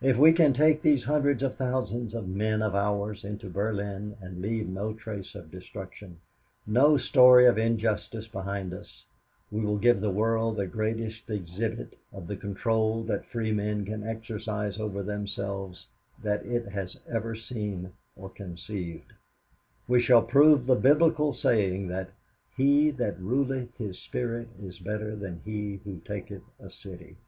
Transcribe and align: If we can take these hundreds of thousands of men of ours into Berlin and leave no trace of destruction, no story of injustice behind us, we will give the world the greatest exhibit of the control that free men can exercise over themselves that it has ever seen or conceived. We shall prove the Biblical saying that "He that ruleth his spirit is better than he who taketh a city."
If 0.00 0.16
we 0.16 0.32
can 0.32 0.54
take 0.54 0.80
these 0.80 1.04
hundreds 1.04 1.42
of 1.42 1.58
thousands 1.58 2.14
of 2.14 2.26
men 2.26 2.62
of 2.62 2.74
ours 2.74 3.22
into 3.22 3.50
Berlin 3.50 4.16
and 4.18 4.40
leave 4.40 4.66
no 4.66 4.94
trace 4.94 5.34
of 5.34 5.50
destruction, 5.50 6.20
no 6.66 6.96
story 6.96 7.44
of 7.44 7.58
injustice 7.58 8.26
behind 8.26 8.72
us, 8.72 9.04
we 9.50 9.60
will 9.60 9.76
give 9.76 10.00
the 10.00 10.08
world 10.10 10.56
the 10.56 10.66
greatest 10.66 11.28
exhibit 11.28 11.98
of 12.14 12.28
the 12.28 12.36
control 12.38 13.02
that 13.02 13.26
free 13.26 13.52
men 13.52 13.84
can 13.84 14.08
exercise 14.08 14.80
over 14.80 15.02
themselves 15.02 15.84
that 16.22 16.46
it 16.46 16.68
has 16.68 16.96
ever 17.06 17.36
seen 17.36 17.92
or 18.16 18.30
conceived. 18.30 19.12
We 19.86 20.00
shall 20.00 20.22
prove 20.22 20.64
the 20.64 20.76
Biblical 20.76 21.34
saying 21.34 21.88
that 21.88 22.08
"He 22.56 22.90
that 22.92 23.20
ruleth 23.20 23.76
his 23.76 23.98
spirit 23.98 24.48
is 24.58 24.78
better 24.78 25.14
than 25.14 25.42
he 25.44 25.82
who 25.84 25.98
taketh 26.06 26.44
a 26.58 26.70
city." 26.70 27.18